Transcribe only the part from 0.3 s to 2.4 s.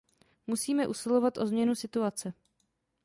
Musíme usilovat o změnu situace.